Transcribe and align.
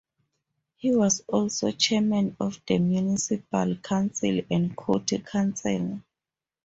He 0.77 0.95
was 0.95 1.19
also 1.27 1.69
chairman 1.73 2.35
of 2.39 2.59
the 2.65 2.79
municipal 2.79 3.75
council 3.75 4.41
and 4.49 4.75
county 4.75 5.19
councilor. 5.19 6.01